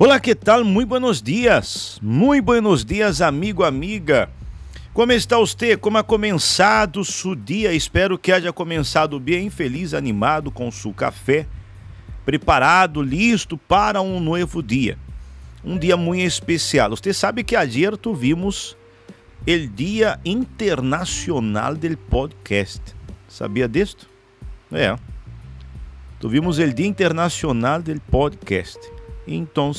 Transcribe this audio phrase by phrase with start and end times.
[0.00, 0.62] Olá, que tal?
[0.62, 1.98] Muito buenos dias.
[2.00, 4.30] Muito buenos dias, amigo, amiga.
[4.94, 5.76] Como está você?
[5.76, 7.72] Como ha começado seu dia?
[7.72, 11.48] Espero que haja começado bem, feliz, animado com seu café,
[12.24, 14.96] preparado, listo para um novo dia.
[15.64, 16.90] Um dia muito especial.
[16.90, 18.76] Você sabe que ayer tuvimos
[19.42, 22.82] o Dia Internacional del Podcast.
[23.26, 24.08] Sabia disto?
[24.70, 24.96] É.
[26.20, 28.97] Tuvimos o Dia Internacional del Podcast.
[29.28, 29.72] Então,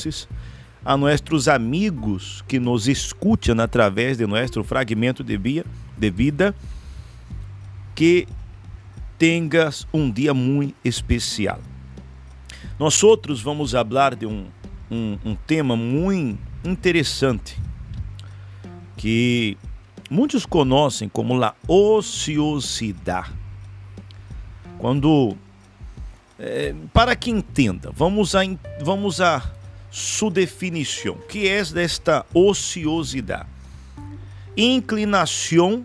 [0.84, 5.64] a nossos amigos que nos escutam através de nosso fragmento de, via,
[5.98, 6.54] de vida,
[7.94, 8.26] que
[9.18, 11.60] tenhas um dia muito especial.
[12.78, 14.46] Nós outros vamos falar de um,
[14.90, 17.58] um, um tema muito interessante
[18.96, 19.58] que
[20.10, 23.30] muitos conhecem como a ociosidade.
[24.78, 25.36] Quando
[26.40, 28.40] é, para que entenda, vamos a,
[28.80, 29.52] vamos a
[29.90, 33.48] sua definição, que é desta ociosidade.
[34.56, 35.84] Inclinação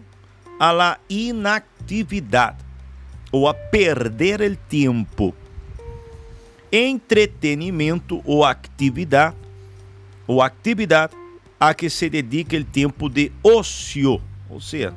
[0.58, 2.58] a la inactividade
[3.32, 5.36] ou a perder o tempo.
[6.72, 9.36] Entretenimento ou atividade
[10.26, 11.14] ou atividade
[11.60, 14.94] a que se dedica o tempo de ocio, ou seja,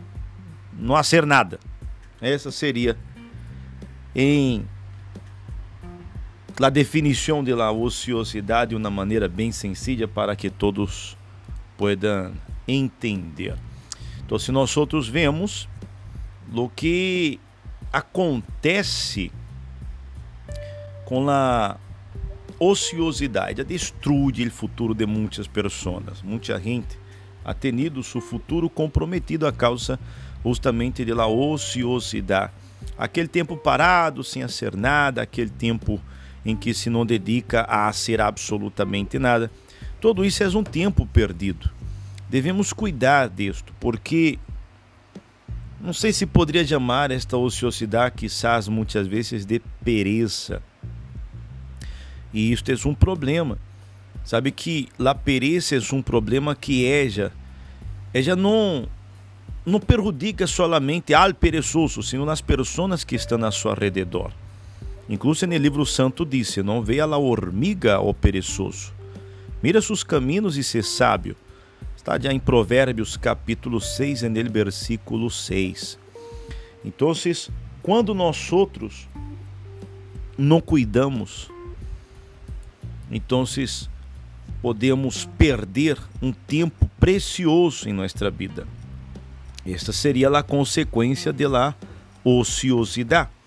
[0.73, 1.59] não fazer nada.
[2.21, 2.97] Essa seria
[4.15, 4.65] em
[6.61, 11.17] a definição de la ociosidade de uma maneira bem sencilla para que todos
[11.77, 12.33] puedan
[12.67, 13.57] entender.
[14.25, 15.69] Então, se nós outros vemos
[16.53, 17.39] o que
[17.93, 19.31] acontece
[21.05, 21.77] com a
[22.59, 26.23] ociosidade, destrui o futuro de muitas pessoas.
[26.23, 26.99] Muita gente
[27.45, 29.99] ha tenido seu futuro comprometido a causa
[30.45, 32.53] justamente de la ociosidade.
[32.97, 36.01] Aquele tempo parado, sem fazer nada, aquele tempo
[36.49, 39.51] em que se não dedica a ser absolutamente nada.
[40.01, 41.71] Tudo isso é um tempo perdido.
[42.31, 44.39] Devemos cuidar disto, porque
[45.79, 50.63] não sei se poderia chamar esta ociosidade, quizás muitas vezes, de pereza.
[52.33, 53.59] E isto é um problema.
[54.25, 57.31] Sabe que a pereza é um problema que ella,
[58.15, 58.89] ella não
[59.67, 64.33] não perjudica solamente al perezoso, sino nas pessoas que estão a seu redor.
[65.09, 68.93] Incluso no livro santo disse: Não veja a hormiga, ó perezoso.
[69.63, 71.35] Mira seus caminhos e se sábio.
[71.97, 75.99] Está já em Provérbios capítulo 6, no versículo 6.
[76.85, 77.13] Então,
[77.83, 79.09] quando nós outros
[80.37, 81.51] não cuidamos,
[83.11, 83.45] então
[84.63, 88.67] podemos perder um tempo precioso em nossa vida.
[89.67, 91.75] Esta seria a consequência da
[92.25, 93.38] ociosidade.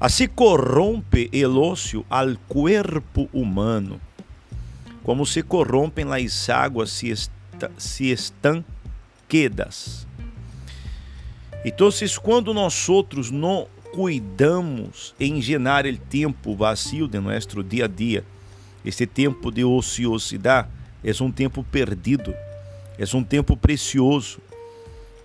[0.00, 1.50] Assim corrompe el
[2.08, 3.98] al cuerpo humano,
[5.02, 8.64] como se corrompem las águas se, esta, se estão
[9.28, 10.06] quedas.
[11.64, 11.88] Então,
[12.22, 18.24] quando nós outros não cuidamos em gerar o tempo vazio de nosso dia a dia,
[18.84, 20.68] este tempo de ociosidade
[21.02, 22.32] é um tempo perdido,
[22.96, 24.38] é um tempo precioso.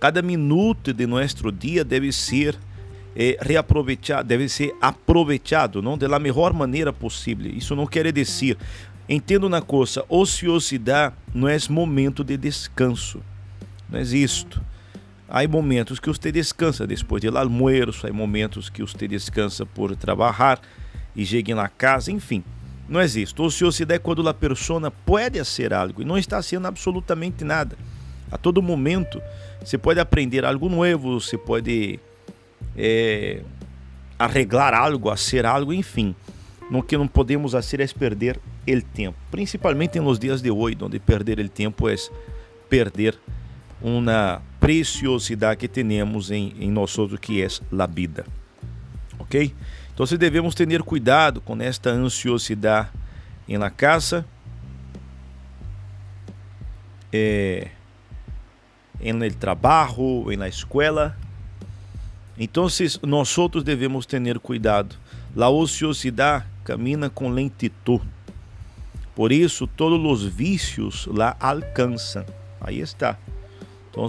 [0.00, 2.58] Cada minuto de nosso dia deve ser
[3.16, 7.50] é, reaprovechado, deve ser aproveitado, não da melhor maneira possível.
[7.52, 8.56] Isso não quer dizer,
[9.08, 13.22] entendo na coisa, ociosidade não é momento de descanso,
[13.88, 14.60] não é isto.
[15.28, 20.60] Há momentos que você descansa depois do almoço, há momentos que você descansa por trabalhar
[21.16, 22.44] e chega na casa, enfim.
[22.88, 23.42] Não é isto.
[23.42, 27.76] Ociosidade é quando a pessoa pode ser algo e não está sendo absolutamente nada.
[28.30, 29.20] A todo momento
[29.64, 31.98] você pode aprender algo novo, você pode
[32.76, 33.42] é,
[34.18, 36.14] arreglar algo, a ser algo, enfim.
[36.70, 40.98] No que não podemos fazer é perder o tempo, principalmente nos dias de hoje, onde
[40.98, 41.94] perder o tempo é
[42.68, 43.18] perder
[43.82, 47.48] uma preciosidade que temos em, em nós que é
[47.78, 48.24] a vida.
[49.18, 49.54] Ok?
[49.92, 52.88] Então, devemos ter cuidado com esta ansiosidade
[53.46, 54.26] em la casa,
[57.12, 57.70] eh,
[59.00, 61.16] en el trabalho, en la escuela,
[62.38, 62.66] então,
[63.02, 64.96] nós outros devemos ter cuidado.
[65.36, 68.02] A ociosidade camina com lentitud.
[69.14, 72.24] Por isso, todos os vícios lá alcançam.
[72.60, 73.16] Aí está.
[73.90, 74.08] Então,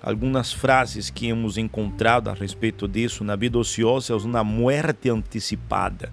[0.00, 6.12] algumas frases que hemos encontrado a respeito disso na vida ociosa é uma muerte antecipada.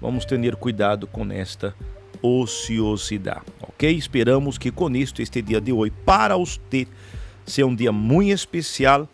[0.00, 1.74] Vamos ter cuidado com esta
[2.22, 3.90] ociosidade, ok?
[3.90, 6.86] Esperamos que com isto este dia de hoje para você
[7.46, 9.08] seja um dia muito especial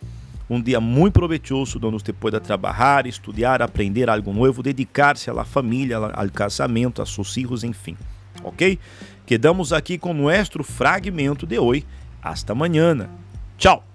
[0.49, 5.97] um dia muito proveitoso onde você pueda trabalhar, estudar, aprender algo novo, dedicar-se à família,
[5.97, 7.97] ao casamento, a seus filhos, enfim.
[8.43, 8.79] ok?
[9.25, 11.85] Quedamos aqui com nosso fragmento de hoje.
[12.21, 13.09] Hasta amanhã.
[13.57, 13.86] Tchau!